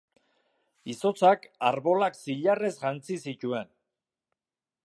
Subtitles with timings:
[0.93, 3.73] Izotzak arbolak zilarrez jantzi zituen.